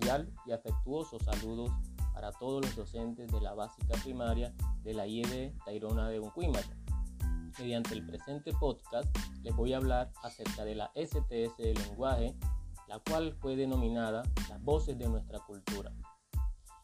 cordial 0.00 0.32
y 0.46 0.52
afectuoso 0.52 1.18
saludos 1.20 1.70
para 2.14 2.32
todos 2.32 2.64
los 2.64 2.74
docentes 2.74 3.30
de 3.30 3.40
la 3.40 3.52
básica 3.52 3.94
primaria 4.02 4.54
de 4.82 4.94
la 4.94 5.06
IED 5.06 5.52
Tairona 5.64 6.08
de 6.08 6.18
Buncuimaya. 6.18 6.74
Mediante 7.58 7.92
el 7.92 8.06
presente 8.06 8.52
podcast 8.54 9.14
les 9.42 9.54
voy 9.54 9.74
a 9.74 9.76
hablar 9.76 10.10
acerca 10.22 10.64
de 10.64 10.74
la 10.74 10.90
STS 10.94 11.56
del 11.58 11.74
lenguaje, 11.88 12.34
la 12.88 12.98
cual 13.00 13.36
fue 13.40 13.56
denominada 13.56 14.22
Las 14.48 14.62
voces 14.62 14.98
de 14.98 15.06
nuestra 15.06 15.38
cultura. 15.40 15.92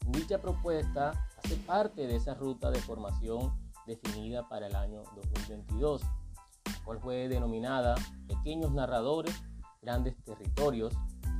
Dicha 0.09 0.39
propuesta 0.39 1.13
hace 1.43 1.57
parte 1.57 2.07
de 2.07 2.17
esa 2.17 2.35
ruta 2.35 2.71
de 2.71 2.81
formación 2.81 3.51
definida 3.87 4.47
para 4.49 4.67
el 4.67 4.77
año 4.77 5.03
2022, 5.15 6.03
la 6.03 6.85
cual 6.85 7.01
fue 7.01 7.29
denominada 7.29 7.95
Pequeños 8.29 8.73
Narradores, 8.73 9.35
Grandes 9.81 10.17
Territorios, 10.23 10.93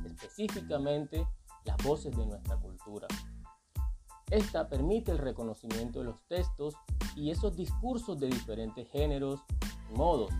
específicamente 0.05 1.27
las 1.67 1.77
voces 1.83 2.15
de 2.15 2.25
nuestra 2.25 2.55
cultura. 2.57 3.07
Esta 4.31 4.67
permite 4.67 5.11
el 5.11 5.19
reconocimiento 5.19 5.99
de 5.99 6.05
los 6.05 6.21
textos 6.27 6.73
y 7.15 7.29
esos 7.29 7.55
discursos 7.55 8.19
de 8.19 8.27
diferentes 8.27 8.89
géneros 8.89 9.41
y 9.89 9.97
modos, 9.97 10.31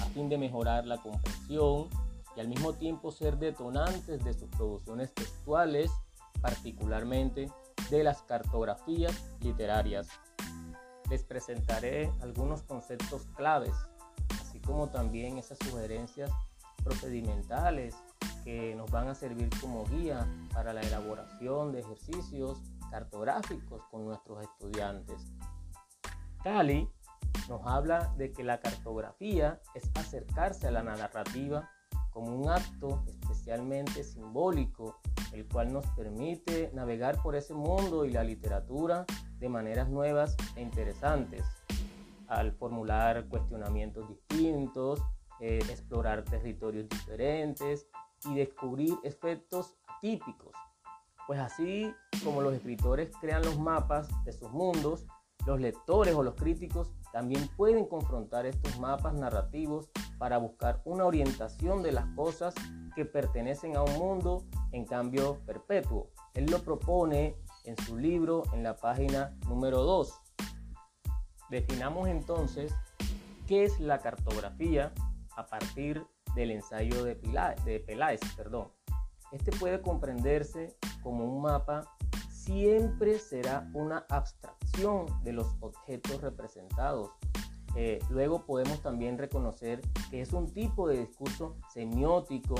a 0.00 0.06
fin 0.06 0.28
de 0.28 0.38
mejorar 0.38 0.86
la 0.86 0.98
comprensión 0.98 1.88
y 2.36 2.40
al 2.40 2.48
mismo 2.48 2.72
tiempo 2.72 3.12
ser 3.12 3.38
detonantes 3.38 4.24
de 4.24 4.32
sus 4.34 4.48
producciones 4.50 5.12
textuales, 5.12 5.90
particularmente 6.40 7.50
de 7.90 8.04
las 8.04 8.22
cartografías 8.22 9.14
literarias. 9.40 10.08
Les 11.08 11.24
presentaré 11.24 12.12
algunos 12.20 12.62
conceptos 12.62 13.26
claves, 13.36 13.74
así 14.40 14.60
como 14.60 14.88
también 14.88 15.38
esas 15.38 15.58
sugerencias 15.58 16.30
procedimentales 16.84 17.96
que 18.44 18.74
nos 18.74 18.90
van 18.90 19.08
a 19.08 19.14
servir 19.14 19.48
como 19.60 19.84
guía 19.86 20.26
para 20.52 20.72
la 20.72 20.80
elaboración 20.80 21.72
de 21.72 21.80
ejercicios 21.80 22.62
cartográficos 22.90 23.82
con 23.90 24.04
nuestros 24.04 24.42
estudiantes. 24.42 25.32
Cali 26.42 26.88
nos 27.48 27.66
habla 27.66 28.12
de 28.16 28.32
que 28.32 28.44
la 28.44 28.60
cartografía 28.60 29.60
es 29.74 29.90
acercarse 29.94 30.68
a 30.68 30.70
la 30.70 30.82
narrativa 30.82 31.70
como 32.10 32.36
un 32.36 32.48
acto 32.48 33.04
especialmente 33.06 34.02
simbólico, 34.02 35.00
el 35.32 35.46
cual 35.46 35.72
nos 35.72 35.86
permite 35.88 36.70
navegar 36.74 37.22
por 37.22 37.36
ese 37.36 37.54
mundo 37.54 38.04
y 38.04 38.10
la 38.10 38.24
literatura 38.24 39.04
de 39.38 39.48
maneras 39.48 39.88
nuevas 39.88 40.36
e 40.56 40.62
interesantes, 40.62 41.44
al 42.26 42.52
formular 42.52 43.26
cuestionamientos 43.28 44.08
distintos, 44.08 45.00
eh, 45.40 45.58
explorar 45.70 46.24
territorios 46.24 46.88
diferentes 46.88 47.86
y 48.26 48.34
descubrir 48.34 48.94
efectos 49.02 49.76
típicos. 50.00 50.52
Pues 51.26 51.40
así 51.40 51.94
como 52.24 52.42
los 52.42 52.54
escritores 52.54 53.10
crean 53.20 53.42
los 53.44 53.58
mapas 53.58 54.08
de 54.24 54.32
sus 54.32 54.50
mundos, 54.50 55.06
los 55.46 55.60
lectores 55.60 56.14
o 56.14 56.22
los 56.22 56.34
críticos 56.34 56.90
también 57.12 57.48
pueden 57.56 57.86
confrontar 57.86 58.46
estos 58.46 58.78
mapas 58.78 59.14
narrativos 59.14 59.88
para 60.18 60.38
buscar 60.38 60.82
una 60.84 61.04
orientación 61.04 61.82
de 61.82 61.92
las 61.92 62.06
cosas 62.14 62.54
que 62.94 63.04
pertenecen 63.04 63.76
a 63.76 63.82
un 63.82 63.96
mundo 63.98 64.44
en 64.72 64.84
cambio 64.84 65.38
perpetuo. 65.46 66.10
Él 66.34 66.46
lo 66.46 66.58
propone 66.60 67.36
en 67.64 67.76
su 67.84 67.96
libro 67.96 68.42
en 68.52 68.62
la 68.62 68.76
página 68.76 69.36
número 69.48 69.82
2. 69.82 70.20
Definamos 71.48 72.08
entonces 72.08 72.72
qué 73.46 73.64
es 73.64 73.80
la 73.80 73.98
cartografía 73.98 74.92
a 75.36 75.46
partir 75.46 76.04
del 76.34 76.52
ensayo 76.52 77.04
de, 77.04 77.16
Peláez. 77.86 78.20
Perdón. 78.36 78.68
Este 79.32 79.52
puede 79.52 79.80
comprenderse 79.80 80.76
como 81.02 81.24
un 81.24 81.42
mapa 81.42 81.84
siempre 82.28 83.18
será 83.18 83.70
una 83.74 84.04
abstracción 84.08 85.06
de 85.22 85.32
los 85.32 85.46
objetos 85.60 86.20
representados. 86.20 87.10
Eh, 87.76 88.00
luego 88.08 88.44
podemos 88.44 88.82
también 88.82 89.18
reconocer 89.18 89.80
que 90.10 90.20
es 90.20 90.32
un 90.32 90.52
tipo 90.52 90.88
de 90.88 90.98
discurso 90.98 91.56
semiótico 91.72 92.56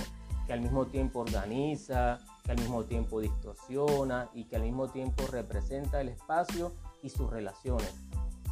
que 0.46 0.52
al 0.52 0.60
mismo 0.60 0.86
tiempo 0.86 1.20
organiza, 1.20 2.18
que 2.44 2.52
al 2.52 2.58
mismo 2.58 2.84
tiempo 2.84 3.20
distorsiona 3.20 4.30
y 4.34 4.44
que 4.44 4.56
al 4.56 4.62
mismo 4.62 4.88
tiempo 4.88 5.24
representa 5.30 6.00
el 6.00 6.08
espacio 6.08 6.72
y 7.02 7.08
sus 7.08 7.30
relaciones. 7.30 7.94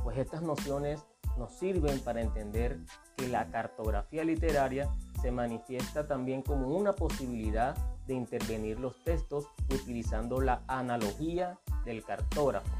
Pues 0.03 0.19
estas 0.19 0.43
nociones 0.43 1.05
nos 1.37 1.53
sirven 1.53 2.01
para 2.01 2.21
entender 2.21 2.81
que 3.17 3.29
la 3.29 3.51
cartografía 3.51 4.25
literaria 4.25 4.91
se 5.21 5.31
manifiesta 5.31 6.07
también 6.07 6.43
como 6.43 6.69
una 6.69 6.95
posibilidad 6.95 7.77
de 8.07 8.15
intervenir 8.15 8.79
los 8.79 9.03
textos 9.05 9.47
utilizando 9.73 10.41
la 10.41 10.63
analogía 10.67 11.59
del 11.85 12.05
cartógrafo. 12.05 12.71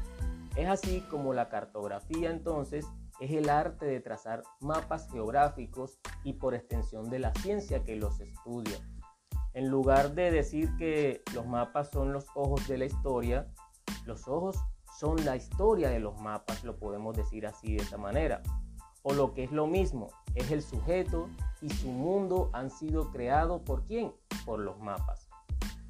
Es 0.55 0.67
así 0.67 1.01
como 1.09 1.33
la 1.33 1.49
cartografía 1.49 2.31
entonces 2.31 2.85
es 3.19 3.31
el 3.31 3.49
arte 3.49 3.85
de 3.85 3.99
trazar 3.99 4.43
mapas 4.61 5.09
geográficos 5.11 5.99
y 6.23 6.33
por 6.33 6.55
extensión 6.55 7.09
de 7.09 7.19
la 7.19 7.33
ciencia 7.35 7.83
que 7.83 7.95
los 7.95 8.19
estudia. 8.19 8.77
En 9.53 9.67
lugar 9.69 10.13
de 10.13 10.31
decir 10.31 10.69
que 10.77 11.21
los 11.33 11.45
mapas 11.45 11.89
son 11.91 12.13
los 12.13 12.25
ojos 12.35 12.67
de 12.67 12.77
la 12.77 12.85
historia, 12.85 13.47
los 14.05 14.27
ojos 14.27 14.57
son 14.99 15.23
la 15.25 15.35
historia 15.35 15.89
de 15.89 15.99
los 15.99 16.19
mapas, 16.21 16.63
lo 16.63 16.77
podemos 16.77 17.15
decir 17.15 17.45
así 17.45 17.75
de 17.75 17.83
esta 17.83 17.97
manera. 17.97 18.41
O 19.01 19.13
lo 19.13 19.33
que 19.33 19.43
es 19.45 19.51
lo 19.51 19.65
mismo, 19.67 20.09
es 20.35 20.51
el 20.51 20.61
sujeto 20.61 21.29
y 21.61 21.69
su 21.69 21.89
mundo 21.89 22.49
han 22.53 22.69
sido 22.69 23.11
creados 23.11 23.61
por 23.61 23.85
quién? 23.85 24.13
Por 24.45 24.59
los 24.59 24.79
mapas. 24.79 25.29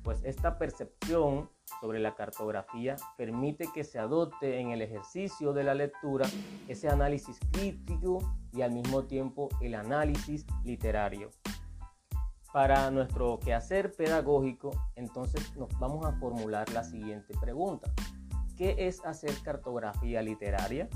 Pues 0.03 0.23
esta 0.23 0.57
percepción 0.57 1.49
sobre 1.81 1.99
la 1.99 2.15
cartografía 2.15 2.95
permite 3.17 3.69
que 3.73 3.83
se 3.83 3.99
adopte 3.99 4.59
en 4.59 4.71
el 4.71 4.81
ejercicio 4.81 5.53
de 5.53 5.63
la 5.63 5.75
lectura 5.75 6.25
ese 6.67 6.89
análisis 6.89 7.39
crítico 7.51 8.19
y 8.51 8.61
al 8.61 8.71
mismo 8.71 9.05
tiempo 9.05 9.49
el 9.61 9.75
análisis 9.75 10.45
literario. 10.63 11.29
Para 12.51 12.89
nuestro 12.89 13.39
quehacer 13.39 13.91
pedagógico, 13.91 14.71
entonces 14.95 15.55
nos 15.55 15.69
vamos 15.79 16.05
a 16.05 16.13
formular 16.13 16.67
la 16.71 16.83
siguiente 16.83 17.35
pregunta. 17.39 17.91
¿Qué 18.57 18.75
es 18.79 19.05
hacer 19.05 19.33
cartografía 19.43 20.21
literaria? 20.23 20.89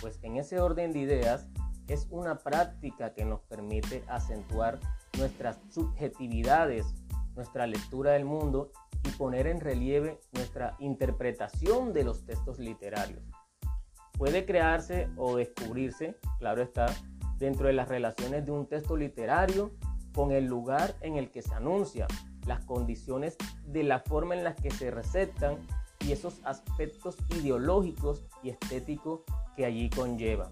Pues 0.00 0.18
en 0.22 0.36
ese 0.36 0.60
orden 0.60 0.92
de 0.92 0.98
ideas 0.98 1.48
es 1.92 2.06
una 2.10 2.38
práctica 2.38 3.12
que 3.12 3.24
nos 3.24 3.40
permite 3.40 4.02
acentuar 4.08 4.80
nuestras 5.18 5.60
subjetividades, 5.70 6.86
nuestra 7.36 7.66
lectura 7.66 8.12
del 8.12 8.24
mundo 8.24 8.72
y 9.04 9.10
poner 9.10 9.46
en 9.46 9.60
relieve 9.60 10.18
nuestra 10.32 10.74
interpretación 10.78 11.92
de 11.92 12.04
los 12.04 12.24
textos 12.24 12.58
literarios. 12.58 13.22
Puede 14.16 14.46
crearse 14.46 15.08
o 15.16 15.36
descubrirse, 15.36 16.16
claro 16.38 16.62
está, 16.62 16.86
dentro 17.38 17.66
de 17.66 17.72
las 17.72 17.88
relaciones 17.88 18.46
de 18.46 18.52
un 18.52 18.66
texto 18.66 18.96
literario 18.96 19.72
con 20.14 20.32
el 20.32 20.46
lugar 20.46 20.94
en 21.00 21.16
el 21.16 21.30
que 21.30 21.42
se 21.42 21.54
anuncia, 21.54 22.06
las 22.46 22.64
condiciones 22.64 23.36
de 23.66 23.82
la 23.82 24.00
forma 24.00 24.34
en 24.34 24.44
la 24.44 24.54
que 24.54 24.70
se 24.70 24.90
recetan 24.90 25.58
y 26.06 26.12
esos 26.12 26.40
aspectos 26.44 27.16
ideológicos 27.30 28.24
y 28.42 28.50
estéticos 28.50 29.20
que 29.56 29.66
allí 29.66 29.90
conlleva. 29.90 30.50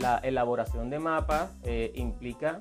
La 0.00 0.16
elaboración 0.16 0.88
de 0.88 0.98
mapas 0.98 1.50
eh, 1.62 1.92
implica 1.94 2.58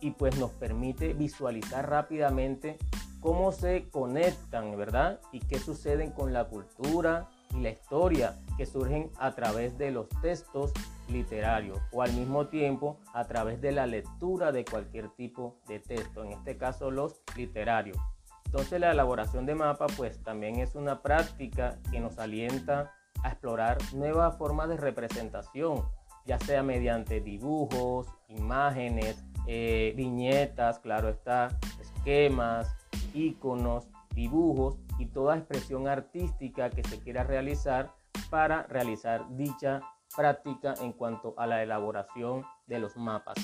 y 0.00 0.12
pues 0.12 0.38
nos 0.38 0.52
permite 0.52 1.12
visualizar 1.12 1.90
rápidamente 1.90 2.78
cómo 3.20 3.52
se 3.52 3.90
conectan, 3.90 4.74
¿verdad? 4.78 5.20
Y 5.32 5.40
qué 5.40 5.58
suceden 5.58 6.12
con 6.12 6.32
la 6.32 6.46
cultura 6.46 7.28
y 7.54 7.60
la 7.60 7.68
historia 7.68 8.38
que 8.56 8.64
surgen 8.64 9.10
a 9.18 9.32
través 9.32 9.76
de 9.76 9.90
los 9.90 10.08
textos 10.22 10.72
literarios 11.10 11.78
o 11.92 12.00
al 12.00 12.14
mismo 12.14 12.46
tiempo 12.46 12.98
a 13.12 13.24
través 13.24 13.60
de 13.60 13.72
la 13.72 13.86
lectura 13.86 14.50
de 14.50 14.64
cualquier 14.64 15.10
tipo 15.10 15.58
de 15.68 15.78
texto, 15.78 16.24
en 16.24 16.32
este 16.32 16.56
caso 16.56 16.90
los 16.90 17.20
literarios. 17.36 17.98
Entonces 18.46 18.80
la 18.80 18.92
elaboración 18.92 19.44
de 19.44 19.56
mapa 19.56 19.88
pues 19.94 20.22
también 20.22 20.56
es 20.56 20.74
una 20.74 21.02
práctica 21.02 21.78
que 21.90 22.00
nos 22.00 22.18
alienta 22.18 22.94
a 23.22 23.28
explorar 23.28 23.76
nuevas 23.92 24.38
formas 24.38 24.70
de 24.70 24.78
representación, 24.78 25.84
ya 26.26 26.38
sea 26.38 26.62
mediante 26.62 27.20
dibujos, 27.20 28.06
imágenes, 28.28 29.24
eh, 29.46 29.92
viñetas, 29.96 30.78
claro 30.78 31.08
está, 31.08 31.48
esquemas, 31.80 32.74
iconos, 33.14 33.88
dibujos 34.14 34.78
y 34.98 35.06
toda 35.06 35.36
expresión 35.36 35.88
artística 35.88 36.70
que 36.70 36.82
se 36.84 37.00
quiera 37.00 37.24
realizar 37.24 37.92
para 38.30 38.64
realizar 38.64 39.24
dicha 39.36 39.80
práctica 40.16 40.74
en 40.82 40.92
cuanto 40.92 41.34
a 41.38 41.46
la 41.46 41.62
elaboración 41.62 42.44
de 42.66 42.78
los 42.78 42.96
mapas. 42.96 43.36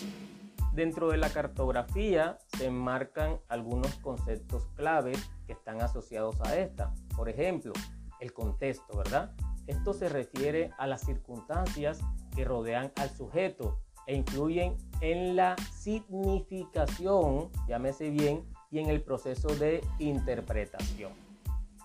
Dentro 0.72 1.08
de 1.08 1.16
la 1.16 1.30
cartografía 1.30 2.38
se 2.56 2.66
enmarcan 2.66 3.40
algunos 3.48 3.94
conceptos 3.96 4.66
claves 4.74 5.18
que 5.46 5.54
están 5.54 5.80
asociados 5.80 6.40
a 6.42 6.56
esta. 6.56 6.92
Por 7.16 7.28
ejemplo, 7.28 7.72
el 8.20 8.32
contexto, 8.32 8.98
¿verdad? 8.98 9.32
Esto 9.66 9.94
se 9.94 10.08
refiere 10.08 10.70
a 10.78 10.86
las 10.86 11.00
circunstancias 11.00 12.00
que 12.36 12.44
rodean 12.44 12.92
al 12.96 13.10
sujeto 13.10 13.80
e 14.06 14.14
influyen 14.14 14.76
en 15.00 15.34
la 15.34 15.56
significación, 15.74 17.50
llámese 17.66 18.10
bien, 18.10 18.44
y 18.70 18.78
en 18.78 18.88
el 18.88 19.02
proceso 19.02 19.48
de 19.48 19.82
interpretación. 19.98 21.12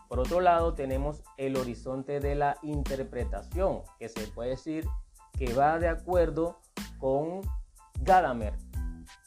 Por 0.07 0.19
otro 0.19 0.41
lado, 0.41 0.73
tenemos 0.73 1.23
el 1.37 1.55
horizonte 1.55 2.19
de 2.19 2.35
la 2.35 2.57
interpretación, 2.63 3.81
que 3.97 4.09
se 4.09 4.27
puede 4.27 4.51
decir 4.51 4.85
que 5.37 5.53
va 5.53 5.79
de 5.79 5.87
acuerdo 5.87 6.59
con 6.99 7.41
Gadamer, 8.01 8.53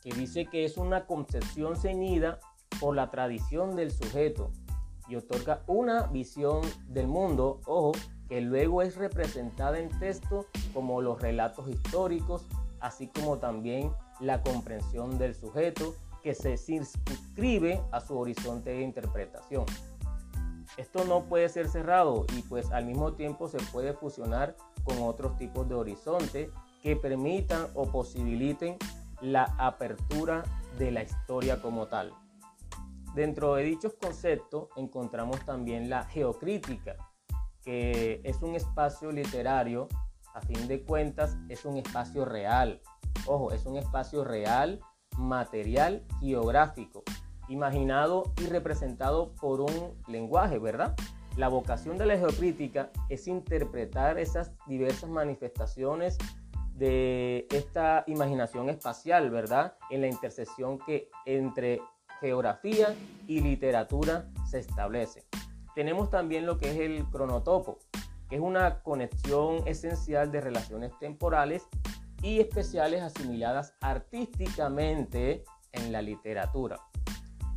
que 0.02 0.12
dice 0.12 0.46
que 0.46 0.64
es 0.64 0.76
una 0.76 1.06
concepción 1.06 1.76
ceñida 1.76 2.38
por 2.80 2.94
la 2.94 3.10
tradición 3.10 3.76
del 3.76 3.90
sujeto 3.90 4.50
y 5.08 5.16
otorga 5.16 5.62
una 5.66 6.06
visión 6.08 6.62
del 6.88 7.06
mundo, 7.06 7.60
ojo, 7.64 7.92
que 8.34 8.40
luego 8.40 8.82
es 8.82 8.96
representada 8.96 9.78
en 9.78 9.96
texto 10.00 10.46
como 10.72 11.00
los 11.00 11.22
relatos 11.22 11.68
históricos, 11.68 12.44
así 12.80 13.06
como 13.06 13.38
también 13.38 13.92
la 14.18 14.42
comprensión 14.42 15.18
del 15.18 15.36
sujeto 15.36 15.94
que 16.20 16.34
se 16.34 16.56
circunscribe 16.56 17.80
a 17.92 18.00
su 18.00 18.18
horizonte 18.18 18.70
de 18.70 18.80
interpretación. 18.80 19.66
Esto 20.76 21.04
no 21.04 21.26
puede 21.26 21.48
ser 21.48 21.68
cerrado 21.68 22.26
y 22.36 22.42
pues 22.42 22.72
al 22.72 22.86
mismo 22.86 23.12
tiempo 23.12 23.46
se 23.46 23.58
puede 23.70 23.92
fusionar 23.92 24.56
con 24.82 25.00
otros 25.00 25.36
tipos 25.36 25.68
de 25.68 25.76
horizonte 25.76 26.50
que 26.82 26.96
permitan 26.96 27.68
o 27.74 27.84
posibiliten 27.84 28.78
la 29.20 29.44
apertura 29.58 30.42
de 30.76 30.90
la 30.90 31.04
historia 31.04 31.62
como 31.62 31.86
tal. 31.86 32.12
Dentro 33.14 33.54
de 33.54 33.62
dichos 33.62 33.94
conceptos 33.94 34.70
encontramos 34.74 35.38
también 35.44 35.88
la 35.88 36.02
geocrítica, 36.02 36.96
que 37.64 38.20
es 38.24 38.42
un 38.42 38.54
espacio 38.54 39.10
literario, 39.10 39.88
a 40.34 40.40
fin 40.40 40.66
de 40.68 40.82
cuentas 40.82 41.36
es 41.48 41.64
un 41.64 41.76
espacio 41.78 42.24
real. 42.24 42.80
Ojo, 43.26 43.52
es 43.52 43.64
un 43.66 43.76
espacio 43.76 44.24
real, 44.24 44.80
material, 45.16 46.04
geográfico, 46.20 47.04
imaginado 47.48 48.24
y 48.40 48.46
representado 48.46 49.34
por 49.34 49.60
un 49.60 49.94
lenguaje, 50.08 50.58
¿verdad? 50.58 50.94
La 51.36 51.48
vocación 51.48 51.98
de 51.98 52.06
la 52.06 52.16
geocrítica 52.16 52.90
es 53.08 53.26
interpretar 53.26 54.18
esas 54.18 54.52
diversas 54.66 55.10
manifestaciones 55.10 56.18
de 56.74 57.46
esta 57.50 58.04
imaginación 58.06 58.68
espacial, 58.68 59.30
¿verdad? 59.30 59.76
En 59.90 60.00
la 60.00 60.08
intersección 60.08 60.78
que 60.78 61.10
entre 61.26 61.80
geografía 62.20 62.94
y 63.26 63.40
literatura 63.40 64.28
se 64.48 64.60
establece. 64.60 65.24
Tenemos 65.74 66.10
también 66.10 66.46
lo 66.46 66.58
que 66.58 66.70
es 66.70 66.78
el 66.78 67.04
cronotopo, 67.10 67.78
que 68.28 68.36
es 68.36 68.40
una 68.40 68.82
conexión 68.82 69.66
esencial 69.66 70.30
de 70.30 70.40
relaciones 70.40 70.92
temporales 70.98 71.66
y 72.22 72.40
especiales 72.40 73.02
asimiladas 73.02 73.74
artísticamente 73.80 75.44
en 75.72 75.92
la 75.92 76.02
literatura. 76.02 76.78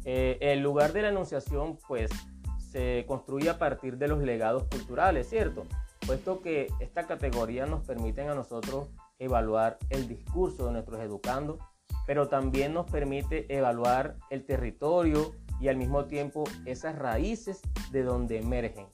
Eh, 0.03 0.37
el 0.41 0.61
lugar 0.61 0.93
de 0.93 1.03
la 1.03 1.09
enunciación 1.09 1.77
pues 1.87 2.09
se 2.57 3.05
construye 3.07 3.49
a 3.49 3.57
partir 3.57 3.97
de 3.97 4.07
los 4.07 4.19
legados 4.19 4.63
culturales, 4.63 5.29
¿cierto? 5.29 5.63
Puesto 6.05 6.41
que 6.41 6.67
esta 6.79 7.07
categoría 7.07 7.65
nos 7.65 7.85
permite 7.85 8.21
a 8.27 8.35
nosotros 8.35 8.89
evaluar 9.19 9.77
el 9.89 10.07
discurso 10.07 10.65
de 10.67 10.73
nuestros 10.73 10.99
educandos 11.01 11.59
pero 12.07 12.29
también 12.29 12.73
nos 12.73 12.89
permite 12.89 13.53
evaluar 13.53 14.15
el 14.31 14.45
territorio 14.45 15.33
y 15.59 15.67
al 15.67 15.77
mismo 15.77 16.05
tiempo 16.05 16.43
esas 16.65 16.95
raíces 16.95 17.61
de 17.91 18.03
donde 18.03 18.39
emergen. 18.39 18.87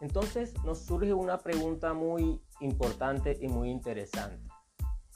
Entonces 0.00 0.54
nos 0.64 0.78
surge 0.78 1.14
una 1.14 1.38
pregunta 1.38 1.94
muy 1.94 2.40
importante 2.60 3.38
y 3.40 3.48
muy 3.48 3.70
interesante. 3.70 4.52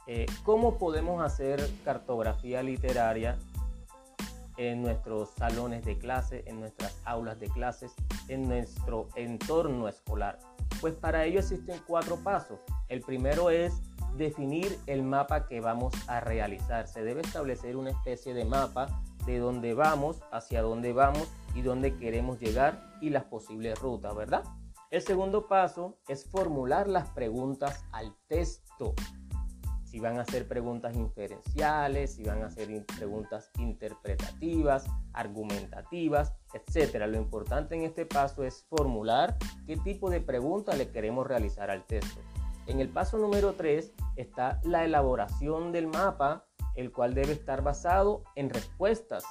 Eh, 0.06 0.26
¿Cómo 0.44 0.78
podemos 0.78 1.20
hacer 1.25 1.61
cartografía 1.84 2.62
literaria 2.62 3.37
en 4.56 4.82
nuestros 4.82 5.31
salones 5.31 5.84
de 5.84 5.99
clase, 5.99 6.44
en 6.46 6.61
nuestras 6.61 7.00
aulas 7.05 7.40
de 7.40 7.49
clases, 7.49 7.93
en 8.29 8.49
nuestro 8.49 9.08
entorno 9.17 9.88
escolar? 9.88 10.38
Pues 10.81 10.94
para 10.94 11.25
ello 11.25 11.40
existen 11.40 11.81
cuatro 11.87 12.17
pasos. 12.22 12.61
El 12.88 13.00
primero 13.00 13.50
es 13.50 13.82
definir 14.17 14.79
el 14.87 15.02
mapa 15.02 15.46
que 15.49 15.61
vamos 15.61 15.93
a 16.06 16.20
realizar. 16.20 16.87
Se 16.87 17.02
debe 17.02 17.22
establecer 17.22 17.76
una 17.76 17.90
especie 17.90 18.34
de 18.34 18.44
mapa 18.44 19.02
de 19.26 19.38
dónde 19.38 19.75
vamos, 19.75 20.23
hacia 20.32 20.62
dónde 20.62 20.93
vamos 20.93 21.28
y 21.55 21.62
dónde 21.62 21.96
queremos 21.96 22.38
llegar 22.38 22.96
y 23.00 23.11
las 23.11 23.25
posibles 23.25 23.78
rutas, 23.78 24.14
¿verdad? 24.14 24.44
El 24.90 25.02
segundo 25.02 25.49
paso 25.49 25.99
es 26.06 26.25
formular 26.25 26.88
las 26.88 27.08
preguntas 27.11 27.84
al 27.93 28.14
texto. 28.28 28.94
Si 29.84 30.00
van 30.00 30.19
a 30.19 30.25
ser 30.25 30.46
preguntas 30.46 30.94
inferenciales, 30.94 32.14
si 32.14 32.23
van 32.23 32.43
a 32.43 32.50
ser 32.50 32.84
preguntas 32.96 33.50
interpretativas, 33.58 34.87
argumentativas, 35.12 36.34
etc. 36.55 37.06
Lo 37.06 37.17
importante 37.17 37.75
en 37.75 37.82
este 37.82 38.06
paso 38.06 38.44
es 38.44 38.64
formular 38.69 39.37
qué 39.67 39.76
tipo 39.76 40.08
de 40.08 40.20
pregunta 40.20 40.76
le 40.76 40.90
queremos 40.90 41.26
realizar 41.26 41.70
al 41.70 41.84
texto. 41.84 42.20
En 42.67 42.81
el 42.81 42.88
paso 42.88 43.19
número 43.19 43.55
3 43.55 43.93
está 44.17 44.61
la 44.64 44.84
elaboración 44.84 45.72
del 45.72 45.87
mapa, 45.87 46.45
el 46.76 46.93
cual 46.93 47.14
debe 47.14 47.32
estar 47.32 47.62
basado 47.62 48.23
en 48.34 48.50
respuestas. 48.50 49.25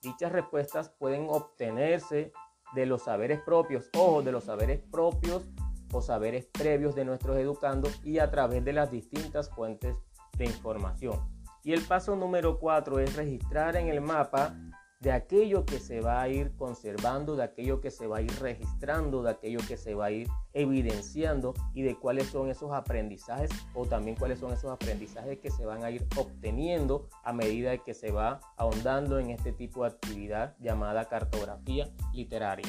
Dichas 0.00 0.32
respuestas 0.32 0.90
pueden 0.98 1.26
obtenerse 1.28 2.32
de 2.74 2.86
los 2.86 3.02
saberes 3.02 3.40
propios, 3.40 3.88
o 3.96 4.22
de 4.22 4.32
los 4.32 4.44
saberes 4.44 4.80
propios 4.90 5.48
o 5.92 6.02
saberes 6.02 6.46
previos 6.46 6.94
de 6.94 7.04
nuestros 7.04 7.36
educandos 7.38 8.00
y 8.04 8.18
a 8.18 8.30
través 8.30 8.64
de 8.64 8.72
las 8.72 8.90
distintas 8.90 9.48
fuentes 9.50 9.96
de 10.36 10.44
información. 10.44 11.20
Y 11.62 11.72
el 11.72 11.82
paso 11.82 12.16
número 12.16 12.58
4 12.58 12.98
es 12.98 13.16
registrar 13.16 13.76
en 13.76 13.88
el 13.88 14.00
mapa 14.00 14.54
de 15.00 15.12
aquello 15.12 15.66
que 15.66 15.78
se 15.78 16.00
va 16.00 16.22
a 16.22 16.28
ir 16.28 16.56
conservando, 16.56 17.36
de 17.36 17.44
aquello 17.44 17.80
que 17.80 17.90
se 17.90 18.06
va 18.06 18.18
a 18.18 18.22
ir 18.22 18.32
registrando, 18.40 19.22
de 19.22 19.30
aquello 19.30 19.60
que 19.66 19.76
se 19.76 19.94
va 19.94 20.06
a 20.06 20.10
ir 20.10 20.28
evidenciando 20.52 21.54
y 21.74 21.82
de 21.82 21.96
cuáles 21.96 22.28
son 22.28 22.48
esos 22.48 22.72
aprendizajes 22.72 23.50
o 23.74 23.84
también 23.86 24.16
cuáles 24.16 24.38
son 24.38 24.52
esos 24.52 24.70
aprendizajes 24.70 25.38
que 25.38 25.50
se 25.50 25.66
van 25.66 25.84
a 25.84 25.90
ir 25.90 26.06
obteniendo 26.16 27.08
a 27.22 27.32
medida 27.32 27.76
que 27.78 27.92
se 27.92 28.10
va 28.12 28.40
ahondando 28.56 29.18
en 29.18 29.30
este 29.30 29.52
tipo 29.52 29.82
de 29.82 29.90
actividad 29.90 30.56
llamada 30.58 31.04
cartografía 31.06 31.90
literaria. 32.12 32.68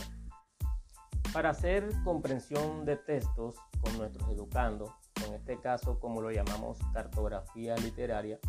Para 1.32 1.50
hacer 1.50 1.90
comprensión 2.04 2.86
de 2.86 2.96
textos 2.98 3.58
con 3.82 3.98
nuestros 3.98 4.30
educandos, 4.30 4.90
en 5.28 5.34
este 5.34 5.60
caso 5.60 6.00
como 6.00 6.22
lo 6.22 6.32
llamamos 6.32 6.80
cartografía 6.94 7.76
literaria, 7.78 8.40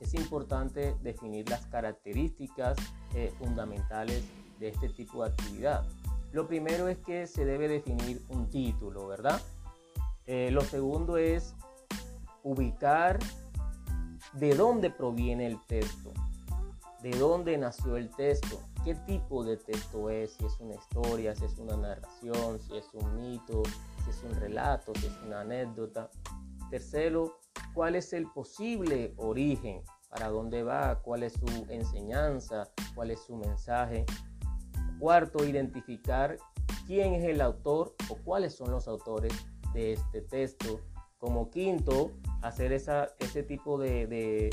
es 0.00 0.14
importante 0.14 0.96
definir 1.02 1.48
las 1.48 1.66
características 1.66 2.76
eh, 3.14 3.32
fundamentales 3.38 4.24
de 4.58 4.68
este 4.68 4.88
tipo 4.88 5.22
de 5.22 5.30
actividad. 5.30 5.84
Lo 6.32 6.46
primero 6.48 6.88
es 6.88 6.98
que 6.98 7.26
se 7.26 7.44
debe 7.44 7.68
definir 7.68 8.20
un 8.28 8.50
título, 8.50 9.06
¿verdad? 9.06 9.40
Eh, 10.26 10.50
lo 10.50 10.62
segundo 10.62 11.16
es 11.16 11.54
ubicar 12.42 13.18
de 14.32 14.54
dónde 14.54 14.90
proviene 14.90 15.46
el 15.46 15.64
texto, 15.66 16.12
de 17.02 17.10
dónde 17.10 17.56
nació 17.56 17.96
el 17.96 18.10
texto, 18.10 18.60
qué 18.84 18.94
tipo 18.94 19.44
de 19.44 19.56
texto 19.56 20.10
es, 20.10 20.32
si 20.32 20.44
es 20.44 20.58
una 20.60 20.74
historia, 20.74 21.34
si 21.36 21.44
es 21.44 21.56
una 21.58 21.76
narración, 21.76 22.58
si 22.60 22.76
es 22.76 22.86
un 22.94 23.20
mito, 23.20 23.62
si 24.04 24.10
es 24.10 24.22
un 24.22 24.34
relato, 24.34 24.92
si 24.96 25.06
es 25.06 25.18
una 25.24 25.40
anécdota. 25.40 26.10
Tercero, 26.70 27.38
cuál 27.74 27.96
es 27.96 28.12
el 28.12 28.26
posible 28.30 29.14
origen, 29.16 29.82
para 30.10 30.28
dónde 30.28 30.62
va, 30.62 31.00
cuál 31.02 31.24
es 31.24 31.32
su 31.32 31.46
enseñanza, 31.68 32.68
cuál 32.94 33.10
es 33.10 33.20
su 33.20 33.36
mensaje. 33.36 34.04
Cuarto, 35.00 35.44
identificar 35.44 36.36
quién 36.86 37.14
es 37.14 37.24
el 37.24 37.40
autor 37.40 37.94
o 38.08 38.16
cuáles 38.16 38.54
son 38.54 38.70
los 38.70 38.86
autores 38.86 39.32
de 39.72 39.94
este 39.94 40.22
texto. 40.22 40.80
Como 41.18 41.50
quinto, 41.50 42.12
hacer 42.42 42.72
esa, 42.72 43.08
ese 43.18 43.42
tipo 43.42 43.78
de, 43.78 44.06
de, 44.06 44.50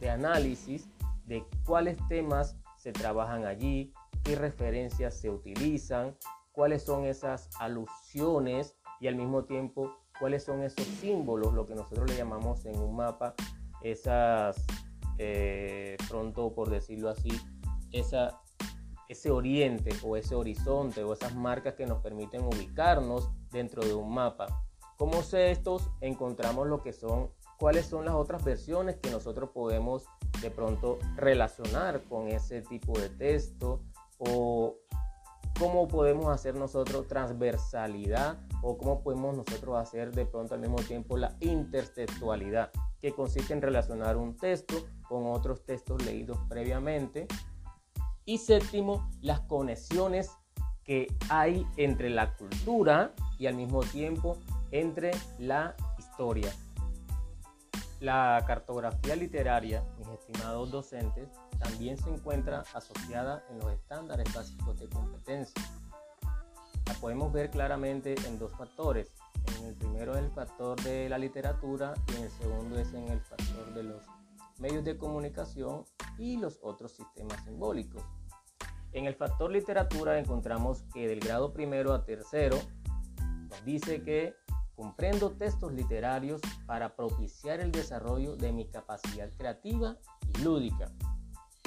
de 0.00 0.10
análisis 0.10 0.88
de 1.26 1.44
cuáles 1.64 1.96
temas 2.08 2.56
se 2.76 2.92
trabajan 2.92 3.44
allí, 3.44 3.92
qué 4.22 4.36
referencias 4.36 5.14
se 5.14 5.30
utilizan, 5.30 6.16
cuáles 6.52 6.84
son 6.84 7.04
esas 7.04 7.50
alusiones 7.60 8.76
y 9.00 9.08
al 9.08 9.16
mismo 9.16 9.44
tiempo 9.44 9.94
cuáles 10.18 10.44
son 10.44 10.62
esos 10.62 10.84
símbolos, 11.00 11.54
lo 11.54 11.66
que 11.66 11.74
nosotros 11.74 12.08
le 12.08 12.16
llamamos 12.16 12.64
en 12.66 12.78
un 12.78 12.96
mapa, 12.96 13.34
esas, 13.82 14.56
eh, 15.18 15.96
pronto 16.08 16.54
por 16.54 16.70
decirlo 16.70 17.08
así, 17.10 17.30
esa, 17.92 18.40
ese 19.08 19.30
oriente 19.30 19.90
o 20.02 20.16
ese 20.16 20.34
horizonte 20.34 21.04
o 21.04 21.12
esas 21.12 21.34
marcas 21.34 21.74
que 21.74 21.86
nos 21.86 22.02
permiten 22.02 22.42
ubicarnos 22.44 23.30
dentro 23.50 23.84
de 23.84 23.94
un 23.94 24.12
mapa. 24.12 24.46
Como 24.96 25.20
estos, 25.20 25.90
encontramos 26.00 26.66
lo 26.66 26.82
que 26.82 26.92
son, 26.92 27.30
cuáles 27.58 27.86
son 27.86 28.06
las 28.06 28.14
otras 28.14 28.42
versiones 28.44 28.96
que 28.96 29.10
nosotros 29.10 29.50
podemos 29.50 30.06
de 30.40 30.50
pronto 30.50 30.98
relacionar 31.16 32.02
con 32.04 32.28
ese 32.28 32.62
tipo 32.62 32.98
de 32.98 33.10
texto 33.10 33.82
o 34.18 34.76
cómo 35.58 35.88
podemos 35.88 36.26
hacer 36.28 36.54
nosotros 36.54 37.06
transversalidad 37.08 38.38
o 38.62 38.76
cómo 38.76 39.02
podemos 39.02 39.36
nosotros 39.36 39.76
hacer 39.76 40.12
de 40.12 40.26
pronto 40.26 40.54
al 40.54 40.60
mismo 40.60 40.76
tiempo 40.76 41.16
la 41.16 41.34
intertextualidad, 41.40 42.70
que 43.00 43.12
consiste 43.12 43.52
en 43.52 43.62
relacionar 43.62 44.16
un 44.16 44.36
texto 44.36 44.74
con 45.08 45.26
otros 45.26 45.64
textos 45.64 46.04
leídos 46.04 46.38
previamente 46.48 47.26
Y 48.24 48.38
séptimo, 48.38 49.08
las 49.20 49.40
conexiones 49.40 50.30
que 50.84 51.06
hay 51.28 51.66
entre 51.76 52.10
la 52.10 52.34
cultura 52.36 53.12
y 53.38 53.46
al 53.46 53.54
mismo 53.54 53.80
tiempo 53.80 54.36
entre 54.70 55.12
la 55.38 55.74
historia. 55.98 56.52
La 58.00 58.42
cartografía 58.46 59.16
literaria, 59.16 59.84
mis 59.98 60.08
estimados 60.08 60.70
docentes, 60.70 61.28
también 61.58 61.96
se 61.96 62.10
encuentra 62.10 62.64
asociada 62.74 63.44
en 63.50 63.58
los 63.58 63.72
estándares 63.72 64.32
básicos 64.34 64.78
de 64.78 64.88
competencia. 64.88 65.62
La 66.86 66.94
podemos 66.94 67.32
ver 67.32 67.50
claramente 67.50 68.14
en 68.26 68.38
dos 68.38 68.52
factores. 68.52 69.12
En 69.58 69.66
el 69.66 69.74
primero 69.74 70.12
es 70.14 70.24
el 70.24 70.30
factor 70.30 70.80
de 70.82 71.08
la 71.08 71.18
literatura 71.18 71.94
y 72.08 72.16
en 72.16 72.24
el 72.24 72.30
segundo 72.30 72.78
es 72.78 72.92
en 72.94 73.08
el 73.08 73.20
factor 73.20 73.74
de 73.74 73.82
los 73.82 74.02
medios 74.58 74.84
de 74.84 74.96
comunicación 74.96 75.84
y 76.18 76.36
los 76.36 76.58
otros 76.62 76.92
sistemas 76.92 77.42
simbólicos. 77.44 78.02
En 78.92 79.06
el 79.06 79.14
factor 79.14 79.50
literatura 79.50 80.18
encontramos 80.18 80.82
que 80.94 81.06
del 81.06 81.20
grado 81.20 81.52
primero 81.52 81.92
a 81.92 82.04
tercero 82.04 82.58
dice 83.64 84.02
que 84.02 84.34
comprendo 84.74 85.32
textos 85.32 85.72
literarios 85.72 86.40
para 86.66 86.94
propiciar 86.94 87.60
el 87.60 87.72
desarrollo 87.72 88.36
de 88.36 88.52
mi 88.52 88.66
capacidad 88.68 89.30
creativa 89.36 89.96
y 90.34 90.42
lúdica. 90.42 90.92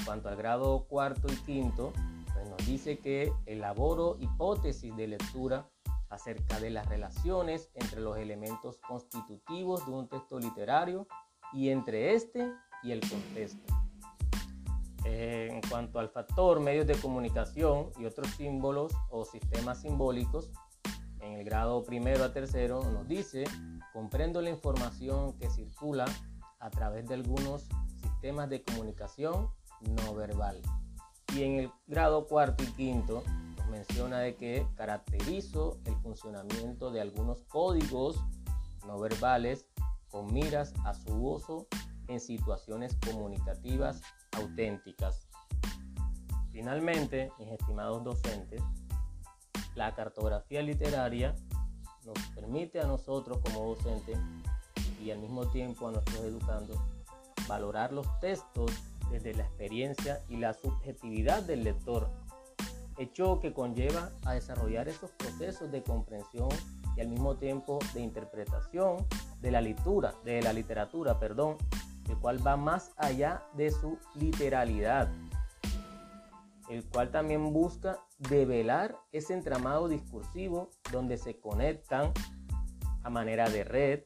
Cuanto 0.09 0.29
al 0.29 0.37
grado 0.37 0.87
cuarto 0.87 1.27
y 1.31 1.35
quinto, 1.35 1.93
pues 2.33 2.49
nos 2.49 2.65
dice 2.65 2.97
que 2.97 3.31
elaboro 3.45 4.17
hipótesis 4.19 4.97
de 4.97 5.05
lectura 5.05 5.69
acerca 6.09 6.59
de 6.59 6.71
las 6.71 6.87
relaciones 6.89 7.69
entre 7.75 8.01
los 8.01 8.17
elementos 8.17 8.79
constitutivos 8.79 9.85
de 9.85 9.91
un 9.91 10.07
texto 10.07 10.39
literario 10.39 11.05
y 11.53 11.69
entre 11.69 12.15
este 12.15 12.51
y 12.81 12.91
el 12.91 13.01
contexto. 13.01 13.71
Eh, 15.05 15.49
en 15.51 15.61
cuanto 15.69 15.99
al 15.99 16.09
factor 16.09 16.59
medios 16.59 16.87
de 16.87 16.95
comunicación 16.95 17.91
y 17.99 18.05
otros 18.05 18.29
símbolos 18.31 18.91
o 19.11 19.25
sistemas 19.25 19.79
simbólicos, 19.79 20.51
en 21.19 21.33
el 21.33 21.43
grado 21.43 21.83
primero 21.83 22.23
a 22.23 22.33
tercero 22.33 22.81
nos 22.81 23.07
dice, 23.07 23.43
comprendo 23.93 24.41
la 24.41 24.49
información 24.49 25.37
que 25.37 25.51
circula 25.51 26.05
a 26.57 26.71
través 26.71 27.05
de 27.05 27.13
algunos 27.13 27.69
sistemas 28.01 28.49
de 28.49 28.63
comunicación 28.63 29.51
no 29.81 30.13
verbal. 30.13 30.61
Y 31.35 31.43
en 31.43 31.59
el 31.59 31.71
grado 31.87 32.27
cuarto 32.27 32.63
y 32.63 32.67
quinto 32.73 33.23
nos 33.57 33.67
menciona 33.67 34.19
de 34.19 34.35
que 34.35 34.65
caracterizo 34.75 35.79
el 35.85 35.95
funcionamiento 35.97 36.91
de 36.91 37.01
algunos 37.01 37.39
códigos 37.47 38.19
no 38.85 38.99
verbales 38.99 39.65
con 40.09 40.33
miras 40.33 40.73
a 40.85 40.93
su 40.93 41.13
uso 41.13 41.67
en 42.07 42.19
situaciones 42.19 42.97
comunicativas 43.05 44.01
auténticas. 44.31 45.27
Finalmente, 46.51 47.31
mis 47.37 47.49
estimados 47.49 48.03
docentes, 48.03 48.61
la 49.75 49.93
cartografía 49.93 50.61
literaria 50.61 51.35
nos 52.05 52.17
permite 52.33 52.79
a 52.79 52.87
nosotros 52.87 53.39
como 53.43 53.75
docentes 53.75 54.17
y 55.01 55.11
al 55.11 55.19
mismo 55.19 55.47
tiempo 55.47 55.87
a 55.87 55.91
nuestros 55.91 56.19
educandos 56.21 56.77
valorar 57.47 57.93
los 57.93 58.07
textos 58.19 58.71
desde 59.11 59.33
la 59.33 59.43
experiencia 59.43 60.23
y 60.29 60.37
la 60.37 60.53
subjetividad 60.53 61.43
del 61.43 61.63
lector, 61.63 62.09
hecho 62.97 63.39
que 63.39 63.53
conlleva 63.53 64.11
a 64.25 64.33
desarrollar 64.33 64.89
esos 64.89 65.11
procesos 65.11 65.71
de 65.71 65.81
comprensión 65.83 66.49
y 66.95 67.01
al 67.01 67.07
mismo 67.07 67.37
tiempo 67.37 67.79
de 67.93 68.01
interpretación 68.01 69.05
de 69.41 69.51
la 69.51 69.61
lectura, 69.61 70.13
de 70.25 70.41
la 70.41 70.53
literatura, 70.53 71.17
perdón, 71.19 71.57
el 72.09 72.17
cual 72.17 72.45
va 72.45 72.57
más 72.57 72.91
allá 72.97 73.43
de 73.53 73.71
su 73.71 73.97
literalidad, 74.15 75.09
el 76.69 76.83
cual 76.85 77.09
también 77.09 77.53
busca 77.53 77.99
develar 78.17 78.97
ese 79.11 79.33
entramado 79.33 79.87
discursivo 79.87 80.69
donde 80.91 81.17
se 81.17 81.39
conectan 81.39 82.11
a 83.03 83.09
manera 83.09 83.49
de 83.49 83.63
red, 83.63 84.03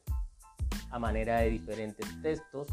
a 0.90 0.98
manera 0.98 1.40
de 1.40 1.50
diferentes 1.50 2.06
textos, 2.22 2.68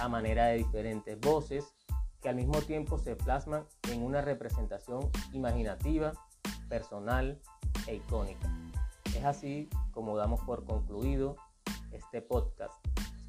a 0.00 0.08
manera 0.08 0.46
de 0.46 0.58
diferentes 0.58 1.18
voces, 1.20 1.74
que 2.20 2.28
al 2.28 2.36
mismo 2.36 2.60
tiempo 2.62 2.98
se 2.98 3.16
plasman 3.16 3.66
en 3.90 4.02
una 4.02 4.22
representación 4.22 5.10
imaginativa, 5.32 6.12
personal 6.68 7.40
e 7.86 7.96
icónica. 7.96 8.50
Es 9.16 9.24
así 9.24 9.68
como 9.92 10.16
damos 10.16 10.40
por 10.40 10.64
concluido 10.64 11.36
este 11.92 12.22
podcast. 12.22 12.74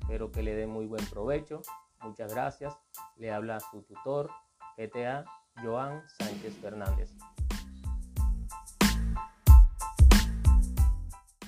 Espero 0.01 0.31
que 0.31 0.43
le 0.43 0.55
dé 0.55 0.67
muy 0.67 0.88
buen 0.88 1.05
provecho. 1.05 1.62
Muchas 2.01 2.34
gracias. 2.34 2.75
Le 3.17 3.31
habla 3.31 3.60
su 3.60 3.84
tutor, 3.84 4.29
GTA 4.77 5.25
Joan 5.63 6.03
Sánchez 6.19 6.55
Fernández. 6.62 7.15